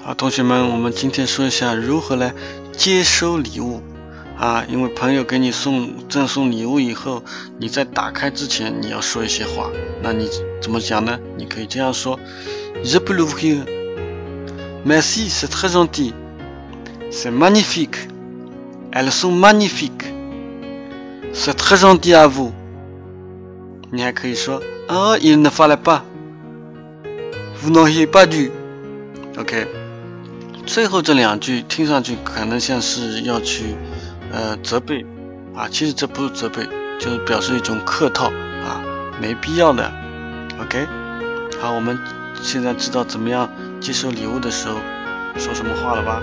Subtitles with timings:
[0.00, 2.34] 好，同学们，我们今天说一下如何来
[2.72, 3.80] 接收礼物
[4.36, 4.64] 啊。
[4.68, 7.22] 因为朋友给你送赠送礼物以后，
[7.58, 9.70] 你在打开之前你要说一些话。
[10.02, 10.28] 那你
[10.60, 11.18] 怎么讲呢？
[11.36, 12.18] 你可以这样说
[12.82, 13.64] ：Je peux l'ouvrir.
[14.84, 16.14] Merci, c'est très gentil.
[17.12, 18.08] C'est magnifique.
[18.90, 20.12] Elles sont magnifiques.
[21.32, 22.52] C'est très gentil à vous.
[23.92, 26.02] 你还可以说：Ah, il ne fallait pas.
[27.62, 28.50] Vous n'auriez pas dû.
[29.42, 29.66] OK。
[30.64, 33.74] 最后这两句听上去可能像是要去
[34.30, 35.04] 呃责备
[35.54, 36.64] 啊，其实这不是责备，
[37.00, 38.26] 就是表示一种客套
[38.64, 38.80] 啊，
[39.20, 39.92] 没必要的。
[40.60, 40.86] OK。
[41.60, 41.98] 好，我们
[42.40, 43.50] 现在知道怎么样
[43.80, 44.76] 接受礼物的时候
[45.36, 46.22] 说什么话了吧？